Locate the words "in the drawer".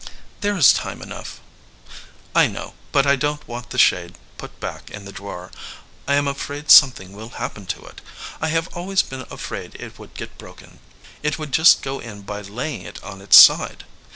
4.89-5.51